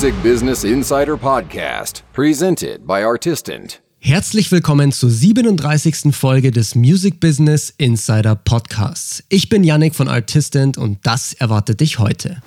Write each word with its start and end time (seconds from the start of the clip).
Music 0.00 0.22
Business 0.22 0.64
Insider 0.64 1.14
Podcast, 1.14 2.04
presented 2.14 2.86
by 2.86 3.04
Artistant. 3.04 3.82
Herzlich 3.98 4.50
willkommen 4.50 4.92
zur 4.92 5.10
37. 5.10 6.16
Folge 6.16 6.50
des 6.50 6.74
Music 6.74 7.20
Business 7.20 7.74
Insider 7.76 8.34
Podcasts. 8.34 9.22
Ich 9.28 9.50
bin 9.50 9.62
Yannick 9.62 9.94
von 9.94 10.08
Artistant 10.08 10.78
und 10.78 11.00
das 11.02 11.34
erwartet 11.34 11.80
dich 11.80 11.98
heute. 11.98 12.40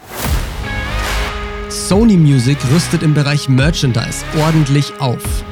Sony 1.70 2.18
Music 2.18 2.58
rüstet 2.74 3.04
im 3.04 3.14
Bereich 3.14 3.48
Merchandise 3.48 4.26
ordentlich 4.42 4.92
auf. 5.00 5.44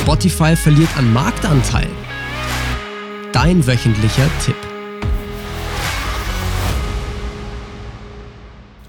Spotify 0.00 0.56
verliert 0.56 0.96
an 0.96 1.12
Marktanteil. 1.12 1.90
Dein 3.32 3.66
wöchentlicher 3.66 4.30
Tipp. 4.42 4.56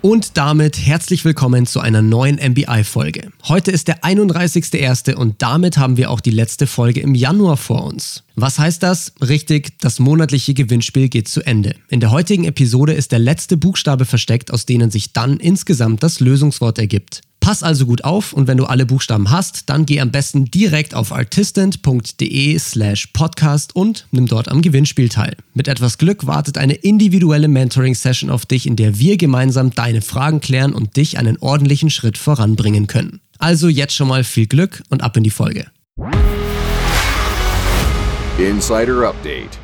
Und 0.05 0.38
damit 0.38 0.77
herzlich 0.77 1.26
willkommen 1.26 1.66
zu 1.66 1.80
einer 1.80 2.04
neuen 2.04 2.36
MBI-Folge. 2.36 3.32
Heute 3.48 3.72
ist 3.72 3.88
der 3.88 4.04
31.01. 4.04 5.16
und 5.16 5.41
damit 5.41 5.80
haben 5.80 5.98
wir 5.98 6.12
auch 6.12 6.22
die 6.22 6.30
letzte 6.30 6.68
Folge 6.68 7.00
im 7.00 7.16
Januar 7.16 7.58
vor 7.58 7.84
uns. 7.86 8.22
Was 8.36 8.60
heißt 8.60 8.84
das? 8.84 9.13
Richtig, 9.27 9.80
das 9.80 9.98
monatliche 9.98 10.54
Gewinnspiel 10.54 11.10
geht 11.10 11.27
zu 11.27 11.41
Ende. 11.41 11.73
In 11.90 12.02
der 12.02 12.12
heutigen 12.12 12.44
Episode 12.44 12.94
ist 12.94 13.13
der 13.13 13.18
letzte 13.18 13.58
Buchstabe 13.58 14.05
versteckt, 14.05 14.54
aus 14.54 14.68
denen 14.68 14.91
sich 14.91 15.12
dann 15.12 15.38
insgesamt 15.38 16.04
das 16.04 16.20
Lösungswort 16.20 16.77
ergibt. 16.77 17.22
Pass 17.45 17.62
also 17.62 17.85
gut 17.85 18.04
auf 18.04 18.34
und 18.34 18.48
wenn 18.48 18.58
du 18.58 18.66
alle 18.66 18.88
Buchstaben 18.88 19.30
hast, 19.30 19.70
dann 19.70 19.85
geh 19.85 20.02
am 20.02 20.09
besten 20.09 20.45
direkt 20.45 20.95
auf 20.95 21.12
artistant.de 21.12 22.58
slash 22.58 23.09
podcast 23.13 23.76
und 23.76 24.08
nimm 24.09 24.26
dort 24.26 24.49
am 24.49 24.63
Gewinnspiel 24.63 25.09
teil. 25.09 25.35
Mit 25.54 25.68
etwas 25.68 25.99
Glück 25.99 26.26
wartet 26.26 26.58
eine 26.58 26.73
individuelle 26.73 27.48
Mentoring-Session 27.48 28.32
auf 28.32 28.48
dich, 28.48 28.66
in 28.66 28.76
der 28.76 28.98
wir 28.98 29.18
gemeinsam 29.18 29.70
deine 29.70 30.01
Fragen 30.01 30.41
klären 30.41 30.73
und 30.73 30.98
dich 30.98 31.20
einen 31.20 31.38
ordentlichen 31.38 31.91
Schritt 31.91 32.18
voranbringen 32.18 32.88
können. 32.88 33.21
Also 33.38 33.68
jetzt 33.68 33.93
schon 33.93 34.07
mal 34.07 34.23
viel 34.23 34.48
Glück 34.48 34.82
und 34.90 35.04
ab 35.04 35.16
in 35.16 35.23
die 35.23 35.29
Folge. 35.29 35.68
Insider 38.40 39.07
Update. 39.07 39.60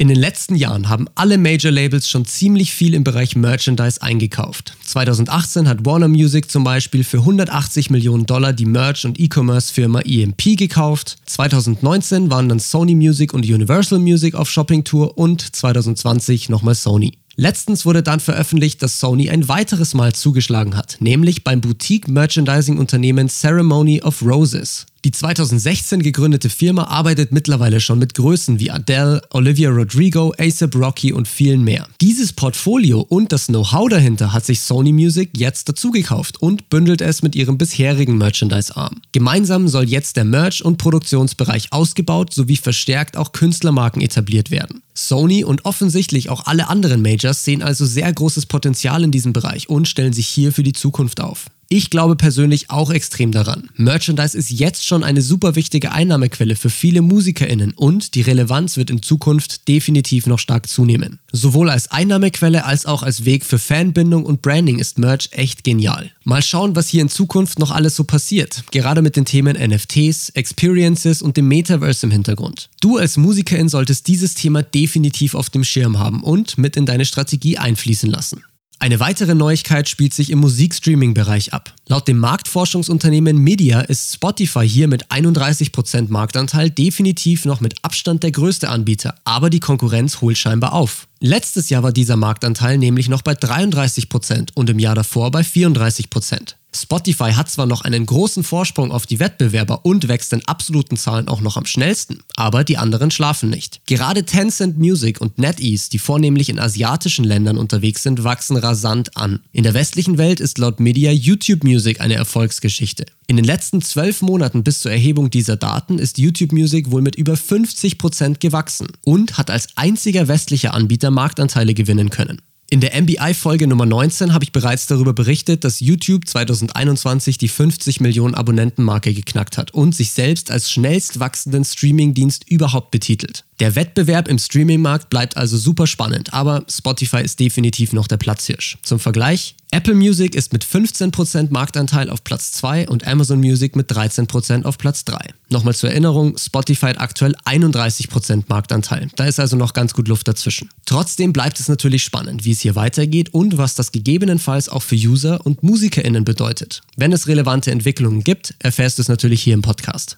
In 0.00 0.08
den 0.08 0.16
letzten 0.16 0.54
Jahren 0.54 0.88
haben 0.88 1.08
alle 1.14 1.36
Major 1.36 1.70
Labels 1.70 2.08
schon 2.08 2.24
ziemlich 2.24 2.72
viel 2.72 2.94
im 2.94 3.04
Bereich 3.04 3.36
Merchandise 3.36 4.00
eingekauft. 4.00 4.74
2018 4.82 5.68
hat 5.68 5.84
Warner 5.84 6.08
Music 6.08 6.50
zum 6.50 6.64
Beispiel 6.64 7.04
für 7.04 7.18
180 7.18 7.90
Millionen 7.90 8.24
Dollar 8.24 8.54
die 8.54 8.64
Merch- 8.64 9.04
und 9.04 9.20
E-Commerce-Firma 9.20 10.00
EMP 10.00 10.56
gekauft. 10.56 11.18
2019 11.26 12.30
waren 12.30 12.48
dann 12.48 12.60
Sony 12.60 12.94
Music 12.94 13.34
und 13.34 13.44
Universal 13.44 13.98
Music 13.98 14.34
auf 14.34 14.48
Shopping-Tour 14.48 15.18
und 15.18 15.54
2020 15.54 16.48
nochmal 16.48 16.76
Sony. 16.76 17.12
Letztens 17.36 17.84
wurde 17.84 18.02
dann 18.02 18.20
veröffentlicht, 18.20 18.82
dass 18.82 19.00
Sony 19.00 19.28
ein 19.28 19.48
weiteres 19.48 19.92
Mal 19.92 20.14
zugeschlagen 20.14 20.78
hat, 20.78 20.96
nämlich 21.00 21.44
beim 21.44 21.60
Boutique-Merchandising-Unternehmen 21.60 23.28
Ceremony 23.28 24.00
of 24.00 24.22
Roses. 24.22 24.86
Die 25.02 25.12
2016 25.12 26.02
gegründete 26.02 26.50
Firma 26.50 26.84
arbeitet 26.84 27.32
mittlerweile 27.32 27.80
schon 27.80 27.98
mit 27.98 28.12
Größen 28.12 28.60
wie 28.60 28.70
Adele, 28.70 29.22
Olivia 29.30 29.70
Rodrigo, 29.70 30.34
ASAP 30.38 30.74
Rocky 30.74 31.14
und 31.14 31.26
vielen 31.26 31.64
mehr. 31.64 31.88
Dieses 32.02 32.34
Portfolio 32.34 33.00
und 33.00 33.32
das 33.32 33.46
Know-how 33.46 33.88
dahinter 33.88 34.34
hat 34.34 34.44
sich 34.44 34.60
Sony 34.60 34.92
Music 34.92 35.30
jetzt 35.34 35.70
dazugekauft 35.70 36.42
und 36.42 36.68
bündelt 36.68 37.00
es 37.00 37.22
mit 37.22 37.34
ihrem 37.34 37.56
bisherigen 37.56 38.18
Merchandise-Arm. 38.18 39.00
Gemeinsam 39.12 39.68
soll 39.68 39.88
jetzt 39.88 40.18
der 40.18 40.24
Merch- 40.26 40.62
und 40.62 40.76
Produktionsbereich 40.76 41.72
ausgebaut 41.72 42.34
sowie 42.34 42.56
verstärkt 42.56 43.16
auch 43.16 43.32
Künstlermarken 43.32 44.02
etabliert 44.02 44.50
werden. 44.50 44.82
Sony 44.92 45.44
und 45.44 45.64
offensichtlich 45.64 46.28
auch 46.28 46.44
alle 46.44 46.68
anderen 46.68 47.00
Majors 47.00 47.42
sehen 47.42 47.62
also 47.62 47.86
sehr 47.86 48.12
großes 48.12 48.44
Potenzial 48.44 49.02
in 49.02 49.12
diesem 49.12 49.32
Bereich 49.32 49.70
und 49.70 49.88
stellen 49.88 50.12
sich 50.12 50.28
hier 50.28 50.52
für 50.52 50.62
die 50.62 50.74
Zukunft 50.74 51.22
auf. 51.22 51.46
Ich 51.72 51.88
glaube 51.88 52.16
persönlich 52.16 52.68
auch 52.68 52.90
extrem 52.90 53.30
daran. 53.30 53.70
Merchandise 53.76 54.36
ist 54.36 54.50
jetzt 54.50 54.84
schon 54.84 55.04
eine 55.04 55.22
super 55.22 55.54
wichtige 55.54 55.92
Einnahmequelle 55.92 56.56
für 56.56 56.68
viele 56.68 57.00
MusikerInnen 57.00 57.74
und 57.74 58.16
die 58.16 58.22
Relevanz 58.22 58.76
wird 58.76 58.90
in 58.90 59.04
Zukunft 59.04 59.68
definitiv 59.68 60.26
noch 60.26 60.40
stark 60.40 60.68
zunehmen. 60.68 61.20
Sowohl 61.30 61.70
als 61.70 61.88
Einnahmequelle 61.88 62.64
als 62.64 62.86
auch 62.86 63.04
als 63.04 63.24
Weg 63.24 63.44
für 63.44 63.60
Fanbindung 63.60 64.26
und 64.26 64.42
Branding 64.42 64.80
ist 64.80 64.98
Merch 64.98 65.28
echt 65.30 65.62
genial. 65.62 66.10
Mal 66.24 66.42
schauen, 66.42 66.74
was 66.74 66.88
hier 66.88 67.02
in 67.02 67.08
Zukunft 67.08 67.60
noch 67.60 67.70
alles 67.70 67.94
so 67.94 68.02
passiert. 68.02 68.64
Gerade 68.72 69.00
mit 69.00 69.14
den 69.14 69.24
Themen 69.24 69.56
NFTs, 69.56 70.30
Experiences 70.30 71.22
und 71.22 71.36
dem 71.36 71.46
Metaverse 71.46 72.04
im 72.04 72.10
Hintergrund. 72.10 72.68
Du 72.80 72.96
als 72.96 73.16
Musikerin 73.16 73.68
solltest 73.68 74.08
dieses 74.08 74.34
Thema 74.34 74.64
definitiv 74.64 75.36
auf 75.36 75.50
dem 75.50 75.62
Schirm 75.62 76.00
haben 76.00 76.24
und 76.24 76.58
mit 76.58 76.76
in 76.76 76.84
deine 76.84 77.04
Strategie 77.04 77.58
einfließen 77.58 78.10
lassen. 78.10 78.42
Eine 78.82 78.98
weitere 78.98 79.34
Neuigkeit 79.34 79.90
spielt 79.90 80.14
sich 80.14 80.30
im 80.30 80.38
Musikstreaming-Bereich 80.38 81.52
ab. 81.52 81.74
Laut 81.86 82.08
dem 82.08 82.16
Marktforschungsunternehmen 82.16 83.36
Media 83.36 83.82
ist 83.82 84.14
Spotify 84.14 84.66
hier 84.66 84.88
mit 84.88 85.08
31% 85.08 86.06
Marktanteil 86.08 86.70
definitiv 86.70 87.44
noch 87.44 87.60
mit 87.60 87.74
Abstand 87.82 88.22
der 88.22 88.32
größte 88.32 88.70
Anbieter, 88.70 89.16
aber 89.24 89.50
die 89.50 89.60
Konkurrenz 89.60 90.22
holt 90.22 90.38
scheinbar 90.38 90.72
auf. 90.72 91.08
Letztes 91.20 91.68
Jahr 91.68 91.82
war 91.82 91.92
dieser 91.92 92.16
Marktanteil 92.16 92.78
nämlich 92.78 93.10
noch 93.10 93.20
bei 93.20 93.32
33% 93.34 94.52
und 94.54 94.70
im 94.70 94.78
Jahr 94.78 94.94
davor 94.94 95.30
bei 95.30 95.42
34%. 95.42 96.54
Spotify 96.74 97.32
hat 97.32 97.50
zwar 97.50 97.66
noch 97.66 97.82
einen 97.82 98.06
großen 98.06 98.44
Vorsprung 98.44 98.92
auf 98.92 99.06
die 99.06 99.18
Wettbewerber 99.18 99.84
und 99.84 100.08
wächst 100.08 100.32
in 100.32 100.44
absoluten 100.46 100.96
Zahlen 100.96 101.28
auch 101.28 101.40
noch 101.40 101.56
am 101.56 101.66
schnellsten, 101.66 102.20
aber 102.36 102.64
die 102.64 102.78
anderen 102.78 103.10
schlafen 103.10 103.50
nicht. 103.50 103.80
Gerade 103.86 104.24
Tencent 104.24 104.78
Music 104.78 105.20
und 105.20 105.38
NetEase, 105.38 105.90
die 105.90 105.98
vornehmlich 105.98 106.48
in 106.48 106.60
asiatischen 106.60 107.24
Ländern 107.24 107.58
unterwegs 107.58 108.02
sind, 108.02 108.22
wachsen 108.22 108.56
rasant 108.56 109.16
an. 109.16 109.40
In 109.52 109.64
der 109.64 109.74
westlichen 109.74 110.18
Welt 110.18 110.40
ist 110.40 110.58
laut 110.58 110.80
Media 110.80 111.10
YouTube 111.10 111.64
Music 111.64 112.00
eine 112.00 112.14
Erfolgsgeschichte. 112.14 113.06
In 113.26 113.36
den 113.36 113.44
letzten 113.44 113.82
zwölf 113.82 114.22
Monaten 114.22 114.64
bis 114.64 114.80
zur 114.80 114.90
Erhebung 114.90 115.30
dieser 115.30 115.56
Daten 115.56 115.98
ist 115.98 116.18
YouTube 116.18 116.52
Music 116.52 116.90
wohl 116.90 117.02
mit 117.02 117.16
über 117.16 117.34
50% 117.34 118.38
gewachsen 118.38 118.88
und 119.02 119.38
hat 119.38 119.50
als 119.50 119.68
einziger 119.76 120.28
westlicher 120.28 120.74
Anbieter 120.74 121.10
Marktanteile 121.10 121.74
gewinnen 121.74 122.10
können. 122.10 122.42
In 122.72 122.80
der 122.80 123.02
MBI-Folge 123.02 123.66
Nummer 123.66 123.84
19 123.84 124.32
habe 124.32 124.44
ich 124.44 124.52
bereits 124.52 124.86
darüber 124.86 125.12
berichtet, 125.12 125.64
dass 125.64 125.80
YouTube 125.80 126.28
2021 126.28 127.36
die 127.36 127.48
50 127.48 128.00
Millionen 128.00 128.36
Abonnenten-Marke 128.36 129.12
geknackt 129.12 129.58
hat 129.58 129.74
und 129.74 129.92
sich 129.92 130.12
selbst 130.12 130.52
als 130.52 130.70
schnellst 130.70 131.18
wachsenden 131.18 131.64
Streaming-Dienst 131.64 132.48
überhaupt 132.48 132.92
betitelt. 132.92 133.44
Der 133.60 133.76
Wettbewerb 133.76 134.26
im 134.28 134.38
Streaming-Markt 134.38 135.10
bleibt 135.10 135.36
also 135.36 135.58
super 135.58 135.86
spannend, 135.86 136.32
aber 136.32 136.64
Spotify 136.66 137.20
ist 137.20 137.38
definitiv 137.40 137.92
noch 137.92 138.06
der 138.06 138.16
Platzhirsch. 138.16 138.78
Zum 138.82 138.98
Vergleich, 138.98 139.54
Apple 139.70 139.94
Music 139.94 140.34
ist 140.34 140.54
mit 140.54 140.64
15% 140.64 141.48
Marktanteil 141.50 142.08
auf 142.08 142.24
Platz 142.24 142.52
2 142.52 142.88
und 142.88 143.06
Amazon 143.06 143.38
Music 143.38 143.76
mit 143.76 143.92
13% 143.92 144.64
auf 144.64 144.78
Platz 144.78 145.04
3. 145.04 145.18
Nochmal 145.50 145.74
zur 145.74 145.90
Erinnerung, 145.90 146.38
Spotify 146.38 146.86
hat 146.86 147.00
aktuell 147.00 147.34
31% 147.44 148.44
Marktanteil. 148.48 149.08
Da 149.16 149.26
ist 149.26 149.38
also 149.38 149.56
noch 149.56 149.74
ganz 149.74 149.92
gut 149.92 150.08
Luft 150.08 150.26
dazwischen. 150.26 150.70
Trotzdem 150.86 151.34
bleibt 151.34 151.60
es 151.60 151.68
natürlich 151.68 152.02
spannend, 152.02 152.46
wie 152.46 152.52
es 152.52 152.60
hier 152.60 152.76
weitergeht 152.76 153.34
und 153.34 153.58
was 153.58 153.74
das 153.74 153.92
gegebenenfalls 153.92 154.70
auch 154.70 154.82
für 154.82 154.96
User 154.96 155.44
und 155.44 155.62
MusikerInnen 155.62 156.24
bedeutet. 156.24 156.80
Wenn 156.96 157.12
es 157.12 157.28
relevante 157.28 157.70
Entwicklungen 157.70 158.24
gibt, 158.24 158.54
erfährst 158.58 158.96
du 158.96 159.02
es 159.02 159.08
natürlich 159.08 159.42
hier 159.42 159.52
im 159.52 159.60
Podcast. 159.60 160.16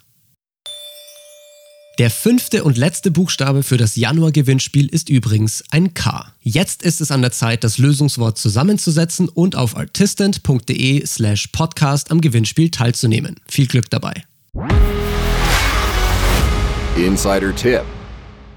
Der 1.98 2.10
fünfte 2.10 2.64
und 2.64 2.78
letzte 2.78 3.10
Buchstabe 3.10 3.62
für 3.62 3.76
das 3.76 3.96
Januar-Gewinnspiel 3.96 4.86
ist 4.86 5.10
übrigens 5.10 5.62
ein 5.70 5.92
K. 5.92 6.32
Jetzt 6.40 6.82
ist 6.82 7.02
es 7.02 7.10
an 7.10 7.20
der 7.20 7.32
Zeit, 7.32 7.64
das 7.64 7.76
Lösungswort 7.76 8.38
zusammenzusetzen 8.38 9.28
und 9.28 9.56
auf 9.56 9.76
artistant.de 9.76 11.04
slash 11.04 11.48
podcast 11.48 12.10
am 12.10 12.22
Gewinnspiel 12.22 12.70
teilzunehmen. 12.70 13.36
Viel 13.46 13.66
Glück 13.66 13.90
dabei. 13.90 14.24
Insider-Tipp. 16.96 17.82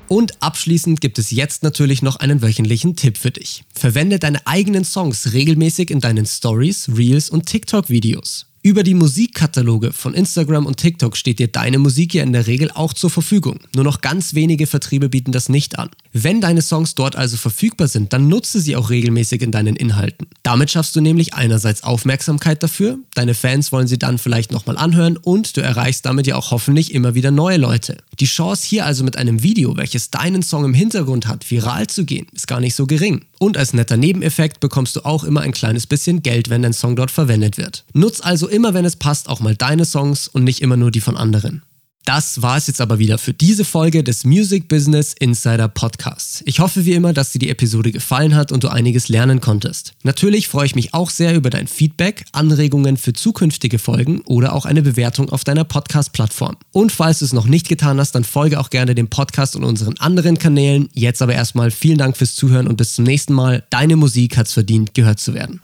Und 0.08 0.42
abschließend 0.42 1.02
gibt 1.02 1.20
es 1.20 1.32
jetzt 1.32 1.62
natürlich 1.62 2.02
noch 2.02 2.16
einen 2.16 2.42
wöchentlichen 2.42 2.96
Tipp 2.96 3.18
für 3.18 3.32
dich. 3.32 3.66
Verwende 3.74 4.18
deine 4.18 4.48
eigenen 4.48 4.86
Songs 4.86 5.34
regelmäßig 5.34 5.92
in 5.92 6.00
deinen 6.00 6.26
Stories, 6.26 6.90
Reels 6.96 7.30
und 7.30 7.48
TikTok-Videos. 7.48 8.46
Über 8.66 8.82
die 8.82 8.96
Musikkataloge 8.96 9.94
von 9.94 10.16
Instagram 10.16 10.66
und 10.66 10.78
TikTok 10.78 11.16
steht 11.16 11.38
dir 11.38 11.48
deine 11.48 11.78
Musik 11.78 12.16
ja 12.16 12.24
in 12.24 12.34
der 12.34 12.48
Regel 12.48 12.72
auch 12.72 12.94
zur 12.94 13.12
Verfügung. 13.12 13.60
Nur 13.76 13.84
noch 13.84 14.02
ganz 14.02 14.34
wenige 14.34 14.66
Vertriebe 14.66 15.08
bieten 15.08 15.32
das 15.32 15.50
nicht 15.50 15.78
an. 15.78 15.92
Wenn 16.18 16.40
deine 16.40 16.62
Songs 16.62 16.96
dort 16.96 17.18
also 17.18 17.36
verfügbar 17.36 17.90
sind, 17.90 18.14
dann 18.14 18.30
nutze 18.30 18.62
sie 18.62 18.78
auch 18.78 18.90
regelmäßig 18.90 19.42
in 19.42 19.52
deinen 19.52 19.76
Inhalten. 19.76 20.28
Damit 20.44 20.72
schaffst 20.72 20.96
du 20.96 21.02
nämlich 21.02 21.34
einerseits 21.34 21.84
Aufmerksamkeit 21.84 22.64
dafür, 22.64 23.00
deine 23.16 23.34
Fans 23.34 23.74
wollen 23.74 23.88
sie 23.88 24.00
dann 24.00 24.18
vielleicht 24.18 24.54
nochmal 24.54 24.78
anhören 24.78 25.18
und 25.18 25.58
du 25.58 25.62
erreichst 25.62 26.06
damit 26.06 26.26
ja 26.26 26.38
auch 26.38 26.52
hoffentlich 26.52 26.94
immer 26.94 27.16
wieder 27.16 27.32
neue 27.32 27.58
Leute. 27.58 27.98
Die 28.22 28.28
Chance 28.28 28.66
hier 28.66 28.86
also 28.86 29.04
mit 29.04 29.18
einem 29.18 29.44
Video, 29.44 29.76
welches 29.76 30.10
deinen 30.10 30.42
Song 30.42 30.64
im 30.64 30.74
Hintergrund 30.74 31.28
hat, 31.28 31.52
viral 31.52 31.88
zu 31.88 32.06
gehen, 32.06 32.28
ist 32.32 32.48
gar 32.48 32.62
nicht 32.62 32.76
so 32.76 32.88
gering. 32.88 33.26
Und 33.38 33.58
als 33.58 33.74
netter 33.74 33.98
Nebeneffekt 33.98 34.62
bekommst 34.62 34.96
du 34.96 35.02
auch 35.04 35.26
immer 35.26 35.42
ein 35.42 35.52
kleines 35.52 35.86
bisschen 35.86 36.24
Geld, 36.24 36.50
wenn 36.50 36.62
dein 36.62 36.72
Song 36.72 36.96
dort 36.96 37.12
verwendet 37.12 37.58
wird. 37.58 37.84
Nutz 37.92 38.22
also 38.22 38.48
immer, 38.48 38.74
wenn 38.74 38.86
es 38.86 38.96
passt, 38.96 39.28
auch 39.28 39.42
mal 39.42 39.58
deine 39.58 39.84
Songs 39.84 40.30
und 40.30 40.46
nicht 40.46 40.62
immer 40.62 40.78
nur 40.78 40.92
die 40.92 41.02
von 41.02 41.18
anderen. 41.18 41.64
Das 42.06 42.44
war 42.44 42.56
es 42.56 42.68
jetzt 42.68 42.82
aber 42.82 43.00
wieder 43.00 43.18
für 43.18 43.34
diese 43.34 43.66
Folge 43.66 44.04
des 44.04 44.26
Music 44.26 44.68
Business 44.68 45.16
Insider 45.20 45.68
Podcasts. 45.68 46.44
Ich 46.46 46.60
hoffe 46.60 46.86
wie 46.86 46.94
immer, 46.94 47.14
dass 47.14 47.32
dir 47.32 47.40
die 47.40 47.50
Episode 47.50 47.92
gefallen 47.92 48.36
hat 48.36 48.52
und 48.52 48.64
du 48.64 48.68
einiges 48.68 49.10
lernen 49.10 49.42
konntest. 49.42 49.94
Natürlich 50.04 50.48
freue 50.48 50.68
ich 50.68 50.76
mich 50.76 50.94
auch 50.94 51.10
sehr 51.10 51.34
über 51.34 51.50
dein 51.50 51.66
Feedback, 51.66 52.26
Anregungen 52.32 52.98
für 52.98 53.14
zukünftige 53.14 53.80
Folgen 53.80 54.22
oder 54.22 54.54
auch 54.54 54.66
eine 54.66 54.84
Bewertung 54.84 55.32
auf 55.32 55.44
deiner 55.44 55.64
Podcast-Plattform. 55.64 56.58
Und 56.72 56.92
falls 56.92 57.20
du 57.20 57.26
es 57.26 57.34
noch 57.34 57.48
nicht 57.48 57.68
getan 57.68 58.00
hast, 58.00 58.12
dann 58.12 58.24
folge 58.24 58.60
auch 58.60 58.70
gerne 58.70 58.94
dem 58.94 59.08
Podcast 59.08 59.56
und 59.56 59.64
unseren 59.64 59.98
anderen 59.98 60.38
Kanälen. 60.38 60.90
Jetzt 60.94 61.24
aber 61.24 61.34
erstmal 61.34 61.72
vielen 61.72 61.98
Dank 61.98 62.18
fürs 62.18 62.36
Zuhören 62.36 62.68
und 62.68 62.78
bis 62.78 62.94
zum 62.94 63.06
nächsten 63.06 63.34
Mal. 63.34 63.64
Deine 63.72 63.96
Musik 63.96 64.38
hat's 64.38 64.54
verdient, 64.54 64.94
gehört 64.94 65.20
zu 65.20 65.34
werden. 65.34 65.60